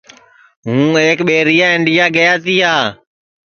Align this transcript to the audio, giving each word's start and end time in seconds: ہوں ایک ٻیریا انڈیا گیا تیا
ہوں 0.65 0.87
ایک 1.03 1.19
ٻیریا 1.27 1.67
انڈیا 1.75 2.05
گیا 2.15 2.31
تیا 2.43 2.73